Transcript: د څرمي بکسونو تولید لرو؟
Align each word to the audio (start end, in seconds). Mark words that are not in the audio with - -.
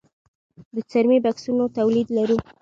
د 0.73 0.75
څرمي 0.89 1.19
بکسونو 1.25 1.65
تولید 1.77 2.07
لرو؟ 2.17 2.37